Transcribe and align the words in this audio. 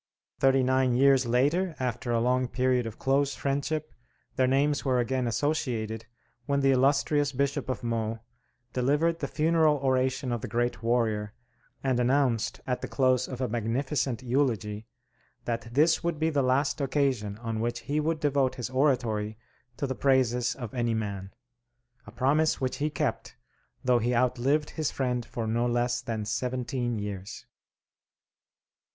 Thirty 0.39 0.63
nine 0.63 0.95
years 0.95 1.27
later, 1.27 1.75
after 1.79 2.11
a 2.11 2.19
long 2.19 2.47
period 2.47 2.87
of 2.87 2.97
close 2.97 3.35
friendship, 3.35 3.93
their 4.35 4.47
names 4.47 4.83
were 4.83 4.97
again 4.99 5.27
associated 5.27 6.07
when 6.47 6.61
the 6.61 6.71
illustrious 6.71 7.31
Bishop 7.31 7.69
of 7.69 7.83
Meaux 7.83 8.17
delivered 8.73 9.19
the 9.19 9.27
funeral 9.27 9.77
oration 9.77 10.31
of 10.31 10.41
the 10.41 10.47
great 10.47 10.81
warrior, 10.81 11.35
and 11.83 11.99
announced, 11.99 12.61
at 12.65 12.81
the 12.81 12.87
close 12.87 13.27
of 13.27 13.41
a 13.41 13.47
magnificent 13.47 14.23
eulogy, 14.23 14.87
that 15.45 15.71
this 15.71 16.03
would 16.03 16.17
be 16.17 16.31
the 16.31 16.41
last 16.41 16.81
occasion 16.81 17.37
on 17.37 17.59
which 17.59 17.81
he 17.81 17.99
would 17.99 18.19
devote 18.19 18.55
his 18.55 18.71
oratory 18.71 19.37
to 19.77 19.85
the 19.85 19.93
praises 19.93 20.55
of 20.55 20.73
any 20.73 20.95
man; 20.95 21.31
a 22.07 22.11
promise 22.11 22.59
which 22.59 22.77
he 22.77 22.89
kept, 22.89 23.35
though 23.85 23.99
he 23.99 24.15
outlived 24.15 24.71
his 24.71 24.89
friend 24.89 25.27
for 25.27 25.45
no 25.45 25.67
less 25.67 26.01
than 26.01 26.25
seventeen 26.25 26.97
years. 26.97 27.45